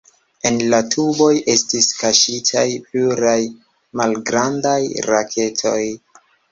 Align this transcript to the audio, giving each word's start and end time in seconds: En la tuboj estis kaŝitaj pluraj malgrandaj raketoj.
En 0.49 0.55
la 0.73 0.77
tuboj 0.95 1.27
estis 1.55 1.91
kaŝitaj 2.01 2.65
pluraj 2.89 3.37
malgrandaj 4.03 4.79
raketoj. 5.13 5.81